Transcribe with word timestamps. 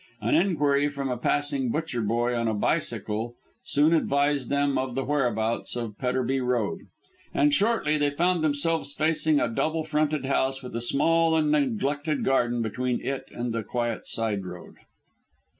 An 0.19 0.33
inquiry 0.33 0.89
from 0.89 1.11
a 1.11 1.15
passing 1.17 1.69
butcher 1.69 2.01
boy 2.01 2.35
on 2.35 2.47
a 2.47 2.55
bicycle 2.55 3.35
soon 3.63 3.93
advised 3.93 4.49
them 4.49 4.75
of 4.75 4.95
the 4.95 5.03
whereabouts 5.05 5.75
of 5.75 5.95
Petterby 5.99 6.39
Road, 6.41 6.79
and 7.35 7.53
shortly 7.53 7.99
they 7.99 8.09
found 8.09 8.43
themselves 8.43 8.95
facing 8.95 9.39
a 9.39 9.47
double 9.47 9.83
fronted 9.83 10.25
house 10.25 10.63
with 10.63 10.75
a 10.75 10.81
small 10.81 11.35
and 11.35 11.51
neglected 11.51 12.25
garden 12.25 12.63
between 12.63 12.99
it 12.99 13.25
and 13.29 13.53
the 13.53 13.61
quiet 13.61 14.07
side 14.07 14.43
road. 14.43 14.77